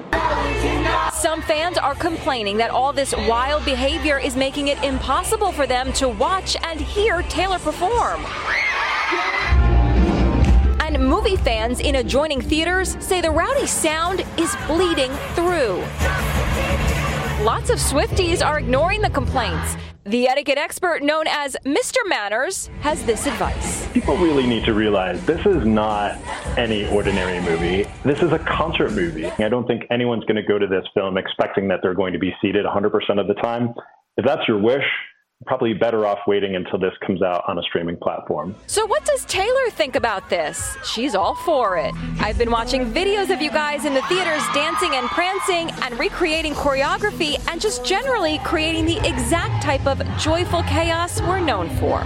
Some 1.13 1.43
fans 1.43 1.79
are 1.79 1.95
complaining 1.95 2.57
that 2.59 2.71
all 2.71 2.93
this 2.93 3.15
wild 3.29 3.65
behavior 3.65 4.19
is 4.19 4.37
making 4.37 4.69
it 4.69 4.83
impossible 4.83 5.53
for 5.53 5.67
them 5.67 5.93
to 5.95 6.09
watch 6.09 6.57
and 6.63 6.81
hear 6.81 7.23
Taylor 7.23 7.59
perform. 7.59 8.25
And 10.81 10.99
movie 11.09 11.37
fans 11.37 11.81
in 11.81 11.97
adjoining 11.97 12.41
theaters 12.41 12.97
say 13.01 13.21
the 13.21 13.31
rowdy 13.31 13.67
sound 13.67 14.25
is 14.39 14.55
bleeding 14.67 15.11
through. 15.35 15.83
Lots 17.45 17.69
of 17.69 17.79
Swifties 17.79 18.43
are 18.43 18.59
ignoring 18.59 19.03
the 19.03 19.11
complaints. 19.11 19.77
The 20.05 20.27
etiquette 20.27 20.57
expert 20.57 21.03
known 21.03 21.27
as 21.27 21.59
Mr. 21.67 21.99
Manners 22.07 22.71
has 22.81 23.05
this 23.05 23.27
advice. 23.27 23.87
People 23.89 24.17
really 24.17 24.47
need 24.47 24.65
to 24.65 24.73
realize 24.73 25.23
this 25.27 25.45
is 25.45 25.63
not 25.67 26.13
any 26.57 26.89
ordinary 26.89 27.41
movie. 27.41 27.85
This 28.03 28.23
is 28.23 28.33
a 28.33 28.39
concert 28.39 28.93
movie. 28.93 29.27
I 29.27 29.51
don't 29.51 29.67
think 29.67 29.83
anyone's 29.91 30.25
going 30.25 30.37
to 30.37 30.43
go 30.43 30.59
to 30.59 30.67
this 30.67 30.87
film 30.95 31.19
expecting 31.19 31.69
that 31.69 31.81
they're 31.83 31.93
going 31.93 32.15
to 32.15 32.19
be 32.19 32.35
seated 32.41 32.65
100% 32.65 33.21
of 33.21 33.29
the 33.29 33.35
time. 33.35 33.75
If 34.17 34.25
that's 34.25 34.49
your 34.49 34.59
wish, 34.59 34.87
probably 35.47 35.75
better 35.75 36.07
off 36.07 36.21
waiting 36.27 36.57
until 36.57 36.79
this 36.79 36.93
comes 37.07 37.23
out 37.23 37.45
on 37.49 37.59
a 37.59 37.63
streaming 37.63 37.97
platform. 37.97 38.55
So, 38.67 38.87
what 38.87 39.05
does 39.05 39.25
Taylor 39.27 39.71
think 39.71 39.97
about 39.97 40.31
this? 40.31 40.77
She's 40.85 41.15
all 41.15 41.35
for 41.35 41.77
it. 41.77 41.95
I've 42.21 42.39
been 42.39 42.51
watching 42.51 42.93
videos 42.93 43.33
of 43.33 43.43
you 43.43 43.51
guys 43.51 43.85
in 43.85 43.95
the 43.95 44.03
theaters 44.03 44.43
dancing 44.55 44.95
and 44.95 45.07
prancing 45.09 45.71
and 45.83 45.99
recreating 45.99 46.55
choreography 46.55 47.45
and 47.51 47.61
just 47.61 47.85
generally 47.85 48.39
creating 48.39 48.87
the 48.87 48.99
exact 49.07 49.63
type 49.63 49.87
of 49.87 50.03
joyful 50.19 50.63
chaos 50.63 51.21
we're 51.23 51.41
known 51.41 51.69
for. 51.77 52.05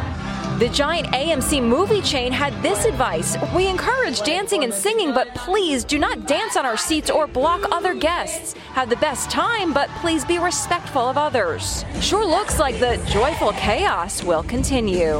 The 0.58 0.68
giant 0.70 1.06
AMC 1.12 1.62
movie 1.62 2.00
chain 2.00 2.32
had 2.32 2.52
this 2.64 2.84
advice 2.84 3.36
We 3.54 3.68
encourage 3.68 4.22
dancing 4.22 4.64
and 4.64 4.74
singing, 4.74 5.14
but 5.14 5.32
please 5.36 5.84
do 5.84 6.00
not 6.00 6.26
dance 6.26 6.56
on 6.56 6.66
our 6.66 6.76
seats 6.76 7.10
or 7.10 7.28
block 7.28 7.60
other 7.70 7.94
guests. 7.94 8.54
Have 8.72 8.90
the 8.90 8.96
best 8.96 9.30
time, 9.30 9.72
but 9.72 9.88
please 10.00 10.24
be 10.24 10.40
respectful 10.40 11.02
of 11.02 11.16
others. 11.16 11.84
Sure 12.00 12.26
looks 12.26 12.58
like 12.58 12.80
the 12.80 12.96
joyful 13.08 13.52
chaos 13.52 14.24
will 14.24 14.42
continue. 14.42 15.18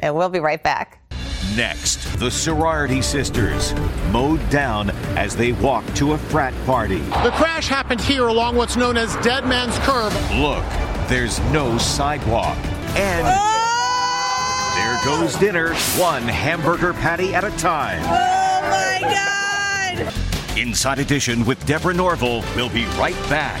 And 0.00 0.14
we'll 0.14 0.28
be 0.28 0.40
right 0.40 0.62
back. 0.62 0.98
Next, 1.56 2.18
the 2.18 2.30
sorority 2.30 3.00
sisters 3.00 3.72
mowed 4.10 4.46
down 4.50 4.90
as 5.16 5.34
they 5.34 5.52
walked 5.52 5.96
to 5.96 6.12
a 6.12 6.18
frat 6.18 6.52
party. 6.66 6.98
The 6.98 7.32
crash 7.36 7.68
happened 7.68 8.02
here 8.02 8.26
along 8.26 8.56
what's 8.56 8.76
known 8.76 8.98
as 8.98 9.16
Dead 9.24 9.46
Man's 9.46 9.78
Curve. 9.78 10.12
Look, 10.32 10.64
there's 11.08 11.40
no 11.52 11.78
sidewalk. 11.78 12.58
And 12.94 13.26
there 14.76 15.00
goes 15.04 15.34
dinner, 15.36 15.74
one 15.96 16.22
hamburger 16.22 16.92
patty 16.92 17.34
at 17.34 17.44
a 17.44 17.50
time. 17.52 18.02
Oh 18.04 18.60
my 18.70 19.00
God! 19.00 20.58
Inside 20.58 20.98
Edition 20.98 21.44
with 21.46 21.64
Deborah 21.66 21.94
Norville 21.94 22.42
will 22.54 22.68
be 22.68 22.84
right 22.98 23.16
back. 23.28 23.60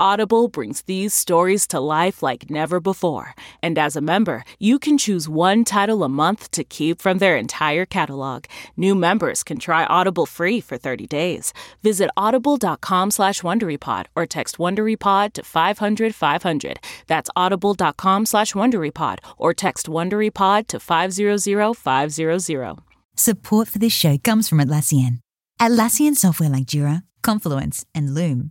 Audible 0.00 0.48
brings 0.48 0.82
these 0.82 1.12
stories 1.12 1.66
to 1.68 1.80
life 1.80 2.22
like 2.22 2.50
never 2.50 2.80
before. 2.80 3.34
And 3.62 3.78
as 3.78 3.96
a 3.96 4.00
member, 4.00 4.44
you 4.58 4.78
can 4.78 4.98
choose 4.98 5.28
one 5.28 5.64
title 5.64 6.04
a 6.04 6.08
month 6.08 6.50
to 6.52 6.64
keep 6.64 7.02
from 7.02 7.18
their 7.18 7.36
entire 7.36 7.86
catalog. 7.86 8.44
New 8.76 8.94
members 8.94 9.42
can 9.42 9.58
try 9.58 9.84
Audible 9.84 10.26
free 10.26 10.60
for 10.60 10.78
30 10.78 11.06
days. 11.06 11.52
Visit 11.82 12.10
audible.com 12.16 13.10
slash 13.10 13.42
WonderyPod 13.42 14.06
or 14.16 14.26
text 14.26 14.58
WonderyPod 14.58 15.32
to 15.34 15.42
500 15.42 16.14
500. 16.14 16.78
That's 17.06 17.30
audible.com 17.36 18.26
slash 18.26 18.52
WonderyPod 18.52 19.18
or 19.36 19.52
text 19.54 19.86
WonderyPod 19.86 20.68
to 20.68 20.80
500 20.80 21.76
500. 21.76 22.78
Support 23.16 23.68
for 23.68 23.78
this 23.78 23.92
show 23.92 24.18
comes 24.18 24.48
from 24.48 24.58
Atlassian. 24.58 25.20
Atlassian 25.60 26.16
software 26.16 26.48
like 26.48 26.64
Jira, 26.64 27.04
Confluence, 27.22 27.84
and 27.94 28.12
Loom 28.14 28.50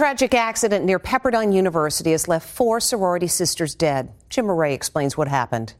Tragic 0.00 0.32
accident 0.32 0.82
near 0.82 0.98
Pepperdine 0.98 1.52
University 1.52 2.12
has 2.12 2.26
left 2.26 2.48
four 2.48 2.80
sorority 2.80 3.26
sisters 3.26 3.74
dead. 3.74 4.10
Jim 4.30 4.46
Murray 4.46 4.72
explains 4.72 5.14
what 5.14 5.28
happened. 5.28 5.74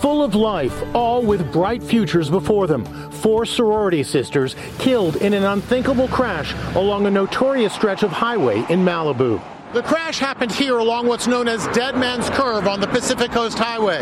Full 0.00 0.24
of 0.24 0.34
life, 0.34 0.74
all 0.96 1.22
with 1.22 1.52
bright 1.52 1.80
futures 1.80 2.28
before 2.28 2.66
them. 2.66 2.84
Four 3.12 3.46
sorority 3.46 4.02
sisters 4.02 4.56
killed 4.80 5.14
in 5.14 5.32
an 5.32 5.44
unthinkable 5.44 6.08
crash 6.08 6.52
along 6.74 7.06
a 7.06 7.10
notorious 7.12 7.72
stretch 7.72 8.02
of 8.02 8.10
highway 8.10 8.64
in 8.68 8.84
Malibu. 8.84 9.40
The 9.74 9.82
crash 9.82 10.18
happened 10.18 10.50
here 10.50 10.78
along 10.78 11.06
what's 11.06 11.28
known 11.28 11.46
as 11.46 11.68
Dead 11.68 11.94
Man's 11.94 12.28
Curve 12.30 12.66
on 12.66 12.80
the 12.80 12.88
Pacific 12.88 13.30
Coast 13.30 13.56
Highway. 13.56 14.00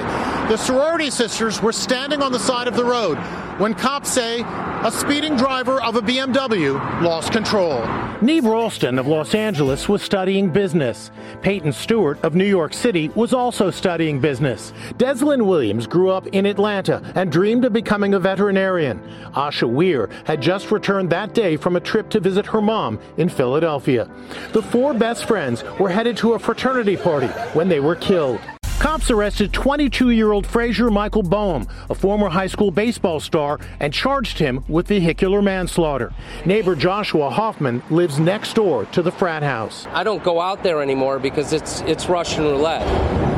The 0.49 0.57
sorority 0.57 1.11
sisters 1.11 1.61
were 1.61 1.75
standing 1.75 2.23
on 2.23 2.33
the 2.33 2.39
side 2.39 2.67
of 2.67 2.77
the 2.77 2.85
road 2.85 3.19
when 3.59 3.75
cops 3.75 4.09
say 4.09 4.43
a 4.85 4.91
speeding 4.91 5.37
driver 5.37 5.83
of 5.83 5.97
a 5.97 6.01
BMW 6.01 6.75
lost 7.03 7.33
control. 7.33 7.81
Niamh 8.21 8.45
Rolston 8.45 8.99
of 8.99 9.07
Los 9.07 9.35
Angeles 9.35 9.89
was 9.89 10.01
studying 10.01 10.51
business. 10.51 11.11
Peyton 11.43 11.73
Stewart 11.73 12.23
of 12.25 12.37
New 12.37 12.45
York 12.45 12.73
City 12.73 13.09
was 13.11 13.33
also 13.33 13.71
studying 13.71 14.21
business. 14.21 14.73
Deslin 14.97 15.47
Williams 15.47 15.87
grew 15.87 16.11
up 16.11 16.27
in 16.29 16.47
Atlanta 16.47 17.03
and 17.17 17.33
dreamed 17.33 17.65
of 17.65 17.73
becoming 17.73 18.15
a 18.15 18.21
veterinarian. 18.21 19.01
Asha 19.35 19.69
Weir 19.69 20.09
had 20.25 20.41
just 20.41 20.71
returned 20.71 21.11
that 21.11 21.35
day 21.35 21.57
from 21.57 21.75
a 21.75 21.81
trip 21.81 22.09
to 22.11 22.21
visit 22.21 22.47
her 22.47 22.63
mom 22.63 23.01
in 23.17 23.29
Philadelphia. 23.29 24.09
The 24.53 24.63
four 24.63 24.95
best 24.95 25.27
friends 25.27 25.65
were 25.81 25.89
headed 25.91 26.17
to 26.19 26.35
a 26.35 26.39
fraternity 26.39 26.97
party 26.97 27.29
when 27.55 27.69
they 27.69 27.81
were 27.81 27.97
killed. 27.97 28.41
Cops 28.79 29.11
arrested 29.11 29.53
22 29.53 30.11
year 30.11 30.31
old 30.31 30.47
Fraser 30.47 30.89
Michael 30.89 31.25
Bohm, 31.25 31.67
a 31.91 31.95
former 31.97 32.29
high 32.29 32.47
school 32.47 32.71
baseball 32.71 33.19
star, 33.19 33.59
and 33.81 33.93
charged 33.93 34.39
him 34.39 34.65
with 34.69 34.87
vehicular 34.87 35.43
manslaughter. 35.43 36.13
Neighbor 36.47 36.77
Joshua 36.77 37.29
Hoffman 37.29 37.83
lives 37.91 38.21
next 38.21 38.55
door 38.55 38.85
to 38.87 39.03
the 39.03 39.11
frat 39.11 39.43
house. 39.43 39.85
I 39.89 40.05
don't 40.05 40.23
go 40.23 40.41
out 40.41 40.63
there 40.63 40.81
anymore 40.81 41.19
because 41.19 41.53
it's, 41.53 41.81
it's 41.83 42.09
Russian 42.09 42.45
roulette. 42.45 42.87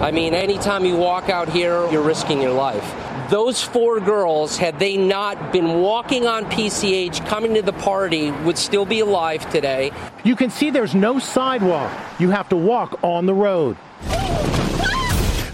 I 0.02 0.10
mean, 0.10 0.34
anytime 0.34 0.84
you 0.84 0.96
walk 0.96 1.30
out 1.30 1.48
here, 1.48 1.90
you're 1.90 2.02
risking 2.02 2.42
your 2.42 2.52
life. 2.52 2.94
Those 3.30 3.62
four 3.62 3.98
girls, 3.98 4.58
had 4.58 4.78
they 4.78 4.98
not 4.98 5.54
been 5.54 5.80
walking 5.80 6.26
on 6.26 6.44
PCH 6.46 7.26
coming 7.26 7.54
to 7.54 7.62
the 7.62 7.72
party, 7.72 8.30
would 8.44 8.58
still 8.58 8.84
be 8.84 9.00
alive 9.00 9.50
today. 9.50 9.90
You 10.22 10.36
can 10.36 10.50
see 10.50 10.68
there's 10.68 10.94
no 10.94 11.18
sidewalk. 11.18 11.90
You 12.18 12.28
have 12.28 12.50
to 12.50 12.56
walk 12.56 13.02
on 13.02 13.24
the 13.24 13.34
road. 13.34 13.78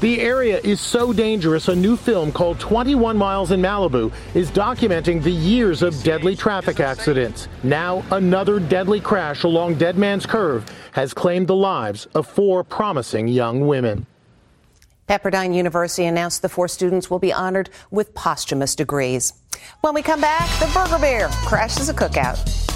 The 0.01 0.21
area 0.21 0.61
is 0.63 0.79
so 0.79 1.15
dangerous, 1.15 1.69
a 1.69 1.75
new 1.75 1.97
film 1.97 2.31
called 2.31 2.61
21 2.61 3.17
Miles 3.17 3.51
in 3.51 3.63
Malibu 3.63 4.13
is 4.35 4.51
documenting 4.51 5.23
the 5.23 5.33
years 5.33 5.81
of 5.81 6.03
deadly 6.03 6.37
traffic 6.37 6.81
accidents. 6.81 7.49
Now, 7.63 8.05
another 8.11 8.61
deadly 8.61 9.01
crash 9.01 9.45
along 9.45 9.77
Dead 9.77 9.97
Man's 9.97 10.27
Curve 10.27 10.67
has 10.93 11.15
claimed 11.15 11.47
the 11.47 11.57
lives 11.57 12.05
of 12.15 12.27
four 12.27 12.63
promising 12.63 13.27
young 13.27 13.67
women. 13.67 14.07
Pepperdine 15.09 15.55
University 15.55 16.05
announced 16.05 16.43
the 16.43 16.51
four 16.51 16.69
students 16.69 17.09
will 17.09 17.19
be 17.19 17.33
honored 17.33 17.71
with 17.91 18.15
posthumous 18.15 18.75
degrees. 18.75 19.33
When 19.81 19.95
we 19.95 20.03
come 20.03 20.21
back, 20.21 20.47
the 20.61 20.71
Burger 20.75 20.99
Bear 20.99 21.29
crashes 21.47 21.89
a 21.89 21.95
cookout. 21.95 22.76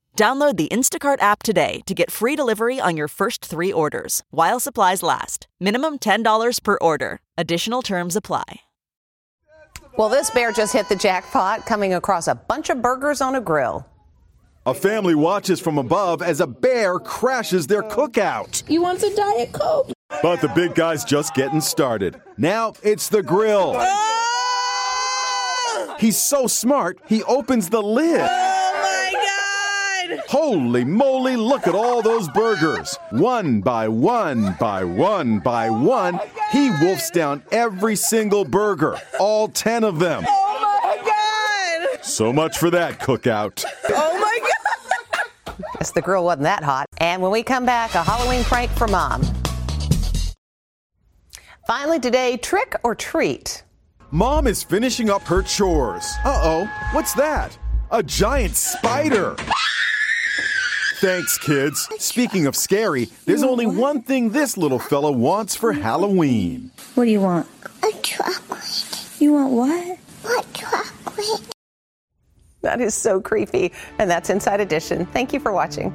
Download 0.17 0.55
the 0.57 0.67
Instacart 0.69 1.21
app 1.21 1.41
today 1.41 1.81
to 1.87 1.93
get 1.93 2.11
free 2.11 2.35
delivery 2.35 2.79
on 2.79 2.95
your 2.97 3.07
first 3.07 3.43
three 3.45 3.71
orders 3.73 4.23
while 4.29 4.59
supplies 4.59 5.01
last. 5.01 5.47
Minimum 5.59 5.99
$10 5.99 6.63
per 6.63 6.77
order. 6.81 7.19
Additional 7.37 7.81
terms 7.81 8.15
apply. 8.15 8.61
Well, 9.97 10.09
this 10.09 10.29
bear 10.29 10.51
just 10.51 10.73
hit 10.73 10.89
the 10.89 10.95
jackpot, 10.95 11.65
coming 11.65 11.93
across 11.93 12.27
a 12.27 12.35
bunch 12.35 12.69
of 12.69 12.81
burgers 12.81 13.19
on 13.21 13.35
a 13.35 13.41
grill. 13.41 13.87
A 14.65 14.73
family 14.73 15.15
watches 15.15 15.59
from 15.59 15.77
above 15.77 16.21
as 16.21 16.39
a 16.39 16.47
bear 16.47 16.99
crashes 16.99 17.67
their 17.67 17.83
cookout. 17.83 18.63
You 18.69 18.81
want 18.81 18.99
some 18.99 19.15
Diet 19.15 19.51
Coke? 19.53 19.91
But 20.21 20.39
the 20.39 20.49
big 20.49 20.75
guy's 20.75 21.03
just 21.03 21.33
getting 21.33 21.61
started. 21.61 22.21
Now 22.37 22.73
it's 22.83 23.09
the 23.09 23.23
grill. 23.23 23.73
Ah! 23.75 23.97
He's 25.99 26.17
so 26.17 26.47
smart, 26.47 26.99
he 27.07 27.23
opens 27.23 27.69
the 27.69 27.81
lid. 27.81 28.29
Holy 30.31 30.85
moly, 30.85 31.35
look 31.35 31.67
at 31.67 31.75
all 31.75 32.01
those 32.01 32.29
burgers. 32.29 32.97
One 33.09 33.59
by 33.59 33.89
one 33.89 34.55
by 34.57 34.85
one 34.85 35.39
by 35.39 35.69
one, 35.69 36.21
he 36.53 36.69
wolfs 36.79 37.09
down 37.09 37.43
every 37.51 37.97
single 37.97 38.45
burger, 38.45 38.97
all 39.19 39.49
10 39.49 39.83
of 39.83 39.99
them. 39.99 40.23
Oh 40.25 40.59
my 40.85 41.89
God! 41.97 42.05
So 42.05 42.31
much 42.31 42.57
for 42.57 42.69
that 42.69 43.01
cookout. 43.01 43.65
Oh 43.89 44.19
my 44.21 44.39
God! 44.39 45.65
Guess 45.79 45.91
the 45.91 46.01
grill 46.01 46.23
wasn't 46.23 46.43
that 46.43 46.63
hot. 46.63 46.85
And 46.99 47.21
when 47.21 47.31
we 47.33 47.43
come 47.43 47.65
back, 47.65 47.93
a 47.95 48.01
Halloween 48.01 48.45
prank 48.45 48.71
for 48.71 48.87
mom. 48.87 49.23
Finally 51.67 51.99
today, 51.99 52.37
trick 52.37 52.77
or 52.85 52.95
treat. 52.95 53.63
Mom 54.11 54.47
is 54.47 54.63
finishing 54.63 55.09
up 55.09 55.23
her 55.23 55.41
chores. 55.41 56.09
Uh 56.23 56.39
oh, 56.41 56.87
what's 56.93 57.13
that? 57.15 57.57
A 57.91 58.01
giant 58.01 58.55
spider. 58.55 59.35
Thanks, 61.01 61.39
kids. 61.39 61.89
Speaking 61.97 62.45
of 62.45 62.55
scary, 62.55 63.09
there's 63.25 63.41
only 63.41 63.65
one 63.65 64.03
thing 64.03 64.29
this 64.29 64.55
little 64.55 64.77
fella 64.77 65.11
wants 65.11 65.55
for 65.55 65.73
Halloween. 65.73 66.69
What 66.93 67.05
do 67.05 67.09
you 67.09 67.21
want? 67.21 67.47
A 67.81 67.91
chocolate. 68.03 69.19
You 69.19 69.33
want 69.33 69.51
what? 69.51 69.97
What 70.21 70.53
chocolate? 70.53 71.41
That 72.61 72.81
is 72.81 72.93
so 72.93 73.19
creepy. 73.19 73.71
And 73.97 74.11
that's 74.11 74.29
Inside 74.29 74.61
Edition. 74.61 75.07
Thank 75.07 75.33
you 75.33 75.39
for 75.39 75.51
watching. 75.51 75.91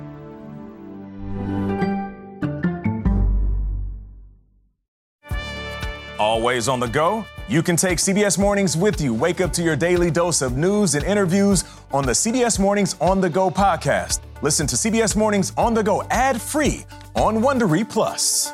Always 6.19 6.67
on 6.67 6.81
the 6.81 6.89
go? 6.89 7.25
You 7.49 7.63
can 7.63 7.77
take 7.77 7.99
CBS 7.99 8.41
Mornings 8.41 8.77
with 8.77 9.01
you. 9.01 9.15
Wake 9.15 9.41
up 9.41 9.53
to 9.53 9.63
your 9.63 9.77
daily 9.77 10.11
dose 10.11 10.43
of 10.43 10.57
news 10.57 10.97
and 10.97 11.05
interviews 11.05 11.63
on 11.93 12.05
the 12.05 12.11
CBS 12.11 12.59
Mornings 12.59 12.97
on 13.01 13.21
the 13.21 13.31
Go 13.31 13.53
podcast. 13.53 14.26
Listen 14.43 14.67
to 14.67 14.77
CBS 14.77 15.17
Mornings 15.17 15.53
on 15.57 15.73
the 15.73 15.83
Go 15.83 16.03
ad 16.11 16.41
free 16.41 16.85
on 17.15 17.39
Wondery 17.39 17.89
Plus. 17.89 18.53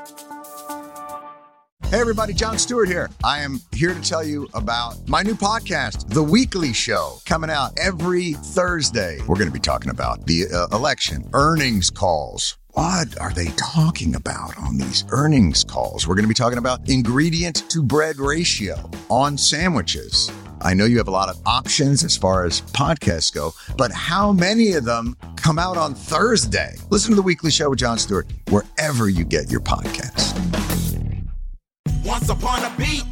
Hey, 1.90 2.00
everybody, 2.00 2.32
Jon 2.32 2.56
Stewart 2.56 2.88
here. 2.88 3.10
I 3.24 3.40
am 3.40 3.60
here 3.74 3.92
to 3.92 4.00
tell 4.00 4.24
you 4.24 4.48
about 4.54 4.96
my 5.08 5.22
new 5.22 5.34
podcast, 5.34 6.08
The 6.08 6.22
Weekly 6.22 6.72
Show, 6.72 7.18
coming 7.26 7.50
out 7.50 7.72
every 7.76 8.32
Thursday. 8.32 9.18
We're 9.26 9.34
going 9.34 9.48
to 9.48 9.52
be 9.52 9.58
talking 9.58 9.90
about 9.90 10.24
the 10.24 10.46
uh, 10.46 10.74
election, 10.74 11.28
earnings 11.34 11.90
calls. 11.90 12.56
What 12.70 13.20
are 13.20 13.32
they 13.32 13.46
talking 13.56 14.14
about 14.14 14.56
on 14.56 14.78
these 14.78 15.04
earnings 15.10 15.64
calls? 15.64 16.06
We're 16.06 16.14
going 16.14 16.24
to 16.24 16.28
be 16.28 16.34
talking 16.34 16.58
about 16.58 16.88
ingredient 16.88 17.68
to 17.70 17.82
bread 17.82 18.18
ratio 18.18 18.88
on 19.10 19.36
sandwiches. 19.36 20.30
I 20.62 20.74
know 20.74 20.84
you 20.84 20.98
have 20.98 21.08
a 21.08 21.12
lot 21.12 21.28
of 21.28 21.40
options 21.44 22.04
as 22.04 22.16
far 22.16 22.44
as 22.44 22.60
podcasts 22.60 23.34
go, 23.34 23.52
but 23.76 23.90
how 23.90 24.32
many 24.32 24.74
of 24.74 24.84
them 24.84 25.16
come 25.36 25.58
out 25.58 25.76
on 25.76 25.94
Thursday? 25.94 26.76
Listen 26.88 27.10
to 27.10 27.16
the 27.16 27.22
weekly 27.22 27.50
show 27.50 27.70
with 27.70 27.80
Jon 27.80 27.98
Stewart 27.98 28.26
wherever 28.48 29.08
you 29.08 29.24
get 29.24 29.50
your 29.50 29.60
podcasts. 29.60 30.38
Once 32.04 32.28
upon 32.28 32.62
a 32.64 32.72
beat. 32.78 33.11